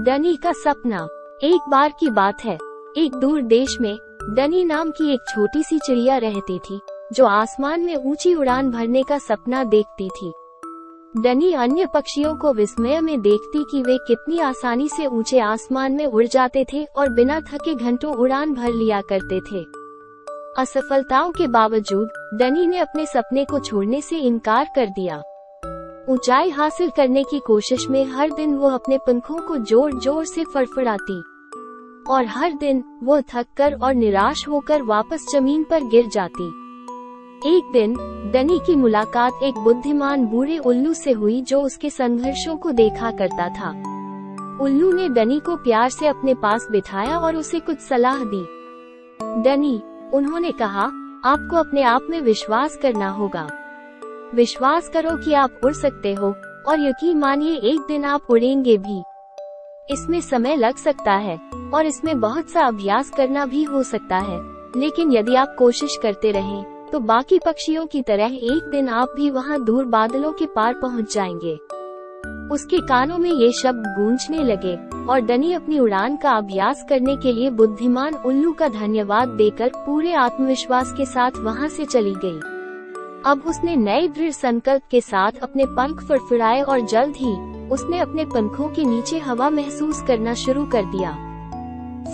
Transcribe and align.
डनी 0.00 0.36
का 0.36 0.52
सपना। 0.52 1.08
एक 1.42 1.60
बार 1.68 1.92
की 2.00 2.10
बात 2.10 2.44
है। 2.44 2.58
एक 2.96 3.14
दूर 3.14 3.42
देश 3.42 3.76
में, 3.80 3.98
डनी 4.30 4.64
नाम 4.64 4.90
की 4.90 5.12
एक 5.14 5.20
छोटी 5.28 5.62
सी 5.62 5.78
चिड़िया 5.78 6.16
रहती 6.16 6.58
थी, 6.58 6.80
जो 7.12 7.26
आसमान 7.26 7.80
में 7.80 7.96
ऊँची 7.96 8.34
उड़ान 8.34 8.70
भरने 8.70 9.02
का 9.02 9.18
सपना 9.18 9.64
देखती 9.64 10.08
थी। 10.08 10.32
डनी 11.20 11.52
अन्य 11.52 11.86
पक्षियों 11.94 12.36
को 12.36 12.52
विस्मय 12.52 13.00
में 13.00 13.20
देखती 13.20 13.64
कि 13.70 13.82
वे 13.82 13.98
कितनी 13.98 14.38
आसानी 14.38 14.88
से 14.88 15.06
ऊँचे 15.06 15.38
आसमान 15.38 15.92
में 15.92 16.06
उड़ 16.06 16.26
जाते 16.26 16.64
थे 16.72 16.84
और 16.84 17.08
बिना 17.08 17.40
थके 17.40 17.74
घंटों 17.74 18.14
उड़ान 18.14 18.54
भर 18.54 18.72
लिया 18.72 19.00
करते 19.00 19.40
थे। 19.40 19.64
असफलताओं 20.58 21.32
के 21.32 21.46
बावजूद, 21.46 22.08
डनी 22.34 22.66
ने 22.66 22.78
अपने 22.78 23.06
सपने 23.06 23.44
को 23.44 23.58
छोड़ने 23.58 24.00
से 24.00 24.18
इनकार 24.18 24.68
कर 24.76 24.86
दिया। 24.86 25.22
ऊंचाई 26.08 26.50
हासिल 26.50 26.90
करने 26.90 27.22
की 27.22 27.38
कोशिश 27.38 27.86
में 27.90 28.04
हर 28.04 28.30
दिन 28.30 28.54
वो 28.54 28.68
अपने 28.68 28.98
पंखों 28.98 29.38
को 29.38 29.56
ज़ोर 29.56 29.98
ज़ोर 30.00 30.24
से 30.24 30.44
फड़फड़ाती। 30.44 31.18
और 32.08 32.26
हर 32.26 32.52
दिन 32.52 32.82
वो 33.02 33.20
थक 33.20 33.46
कर 33.56 33.74
और 33.74 33.94
निराश 33.94 34.48
होकर 34.48 34.82
वापस 34.82 35.26
ज़मीन 35.32 35.64
पर 35.64 35.82
गिर 35.82 36.06
जाती। 36.06 36.48
एक 37.46 37.70
दिन, 37.72 37.94
डनी 38.32 38.58
की 38.58 38.76
मुलाकात 38.76 39.42
एक 39.42 39.54
बुद्धिमान 39.54 40.26
बूढ़े 40.26 40.58
उल्लू 40.58 40.94
से 40.94 41.12
हुई 41.12 41.40
जो 41.42 41.60
उसके 41.62 41.90
संघर्षों 41.90 42.56
को 42.56 42.70
देखा 42.70 43.10
करता 43.10 43.48
था। 43.48 43.70
उल्लू 44.60 44.92
ने 44.92 45.08
डनी 45.08 45.40
को 45.40 45.56
प्यार 45.56 45.88
से 45.88 46.06
अपने 46.06 46.34
पास 46.34 46.68
बिठाया 46.70 47.18
और 47.18 47.36
उसे 47.36 47.60
कुछ 47.60 47.78
सलाह 47.78 48.24
दी। 48.24 48.44
डनी, 49.42 49.80
उन्होंने 50.14 50.52
कहा, 50.52 50.84
आपको 51.24 51.56
अपने 51.56 51.82
आप 51.82 52.06
में 52.10 52.20
विश्वास 52.20 52.76
करना 52.76 53.08
होगा। 53.08 53.48
विश्वास 54.34 54.88
करो 54.88 55.16
कि 55.16 55.32
आप 55.34 55.60
उड़ 55.64 55.72
सकते 55.72 56.14
हो 56.14 56.34
और 56.68 56.80
यकीन 56.80 57.18
मानिए 57.18 57.56
एक 57.56 57.80
दिन 57.80 58.04
आप 58.04 58.30
उड़ेंगे 58.30 58.76
भी 58.76 59.02
इसमें 59.92 60.20
समय 60.20 60.56
लग 60.56 60.76
सकता 60.76 61.12
है 61.12 61.36
और 61.74 61.86
इसमें 61.86 62.20
बहुत 62.20 62.50
सा 62.50 62.60
अभ्यास 62.60 63.10
करना 63.10 63.46
भी 63.46 63.62
हो 63.62 63.82
सकता 63.82 64.18
है 64.18 64.38
लेकिन 64.76 65.12
यदि 65.12 65.34
आप 65.34 65.54
कोशिश 65.58 65.96
करते 66.02 66.30
रहें, 66.30 66.88
तो 66.92 67.00
बाकी 67.00 67.38
पक्षियों 67.38 67.86
की 67.86 68.02
तरह 68.02 68.34
एक 68.34 68.68
दिन 68.70 68.88
आप 68.88 69.12
भी 69.16 69.30
वहाँ 69.30 69.64
दूर 69.64 69.84
बादलों 69.84 70.32
के 70.32 70.46
पार 70.46 70.74
पहुँच 70.74 71.14
जाएँगे 71.14 71.58
उसके 72.54 72.78
कानों 72.80 73.18
में 73.18 73.30
ये 73.30 73.52
शब्द 73.52 73.86
गूंजने 73.98 74.42
लगे 74.44 74.76
और 75.06 75.20
डनी 75.20 75.52
अपनी 75.52 75.78
उड़ान 75.78 76.16
का 76.16 76.30
अभ्यास 76.30 76.86
करने 76.88 77.16
के 77.16 77.32
लिए 77.32 77.50
बुद्धिमान 77.50 78.14
उल्लू 78.14 78.52
का 78.52 78.68
धन्यवाद 78.68 79.28
देकर 79.28 79.70
पूरे 79.76 80.12
आत्मविश्वास 80.12 80.92
के 80.92 81.04
साथ 81.04 81.30
वहाँ 81.36 81.68
से 81.68 81.84
चली 81.84 82.14
गई। 82.14 82.59
अब 83.26 83.42
उसने 83.46 83.76
नए 83.76 84.08
दृढ़ 84.08 84.30
संकल्प 84.30 84.82
के 84.90 85.00
साथ 85.00 85.32
अपने 85.42 85.64
पंख 85.66 86.02
फड़फड़ाए 86.02 86.60
और 86.60 86.80
जल्द 86.80 87.16
ही, 87.16 87.32
उसने 87.68 87.98
अपने 87.98 88.24
पंखों 88.24 88.68
के 88.68 88.84
नीचे 88.84 89.18
हवा 89.18 89.50
महसूस 89.50 90.02
करना 90.02 90.34
शुरू 90.34 90.64
कर 90.66 90.84
दिया। 90.84 91.10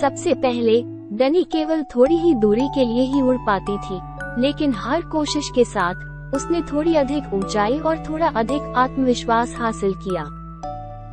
सबसे 0.00 0.34
पहले, 0.34 0.82
डनी 1.12 1.42
केवल 1.44 1.82
थोड़ी 1.82 2.16
ही 2.16 2.34
दूरी 2.34 2.68
के 2.68 2.84
लिए 2.84 3.02
ही 3.02 3.22
उड़ 3.22 3.36
पाती 3.36 3.76
थी, 3.78 4.00
लेकिन 4.40 4.72
हर 4.72 5.02
कोशिश 5.02 5.50
के 5.54 5.64
साथ, 5.64 5.94
उसने 6.34 6.62
थोड़ी 6.62 6.94
अधिक 6.94 7.34
ऊंचाई 7.34 7.78
और 7.78 7.98
थोड़ा 7.98 8.28
अधिक 8.28 8.62
आत्मविश्वास 8.76 9.54
हासिल 9.58 9.94
किया। 9.94 10.22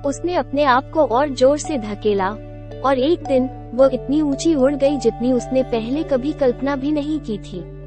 उसने 0.09 0.35
अपने 0.35 0.63
आप 0.63 0.91
को 0.93 1.05
और 1.05 1.29
ज़ोर 1.29 1.57
से 1.57 1.77
धकेला, 1.77 2.29
और 2.85 2.99
एक 2.99 3.23
दिन, 3.23 3.49
वो 3.73 3.89
इतनी 3.89 4.21
ऊँची 4.21 4.55
उड़ 4.55 4.73
गई 4.73 4.97
जितनी 4.97 5.31
उसने 5.31 5.63
पहले 5.63 6.03
कभी 6.03 6.33
कल्पना 6.33 6.75
भी 6.75 6.91
नहीं 6.91 7.19
की 7.19 7.37
थी। 7.37 7.82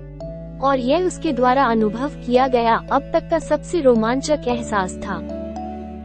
और 0.62 0.78
यह 0.78 1.06
उसके 1.06 1.32
द्वारा 1.32 1.64
अनुभव 1.64 2.10
किया 2.26 2.46
गया 2.48 2.74
अब 2.92 3.10
तक 3.12 3.28
का 3.30 3.38
सबसे 3.38 3.80
रोमांचक 3.80 4.48
एहसास 4.48 4.96
था। 4.96 5.16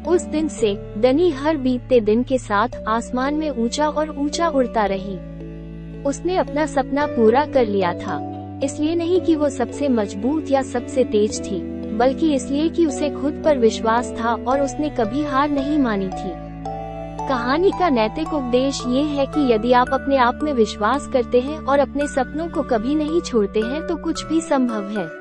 उस 0.08 0.22
दिन 0.22 0.48
से 0.48 0.74
डनी 0.98 1.30
हर 1.30 1.58
बीतते 1.58 2.00
दिन 2.00 2.24
के 2.24 2.38
साथ 2.38 2.84
आसमान 2.88 3.34
में 3.34 3.50
ऊँचा 3.50 3.88
और 3.88 4.10
ऊँचा 4.10 4.48
उड़ता 4.48 4.86
रही। 4.86 5.18
उसने 6.04 6.36
अपना 6.36 6.66
सपना 6.66 7.06
पूरा 7.06 7.46
कर 7.46 7.66
लिया 7.66 7.94
था। 7.94 8.20
इसलिए 8.64 8.96
नहीं 8.96 9.22
कि 9.22 9.36
वो 9.36 9.50
सबसे 9.50 9.90
मज़बूत 9.90 10.52
या 10.52 10.62
सबसे 10.62 11.04
तेज 11.04 11.42
थी, 11.42 11.62
बल्कि 11.98 12.34
इसलिए 12.34 12.70
कि 12.70 12.86
उसे 12.86 13.10
खुद 13.10 13.42
पर 13.46 13.58
विश्वास 13.58 14.14
था 14.20 14.34
और 14.48 14.62
उसने 14.62 14.90
कभी 14.90 15.24
हार 15.24 15.50
नहीं 15.50 15.78
मानी 15.80 16.08
थी। 16.08 16.51
कहानी 17.32 17.70
का 17.72 17.90
नैतिक 17.90 18.34
उपदेश 18.34 18.82
ये 18.88 19.02
है 19.02 19.26
कि 19.26 19.42
यदि 19.54 19.72
आप 19.74 19.90
अपने 19.94 20.18
आप 20.18 20.40
में 20.44 20.54
विश्वास 20.54 21.08
करते 21.08 21.42
हैं 21.42 21.58
और 21.58 21.80
अपने 21.80 22.08
सपनों 22.08 22.48
को 22.50 22.62
कभी 22.64 22.96
नहीं 22.96 23.22
छोड़ते 23.22 23.62
हैं 23.62 23.88
तो 23.88 23.96
कुछ 23.96 24.26
भी 24.26 24.42
संभव 24.42 24.90
है। 25.00 25.21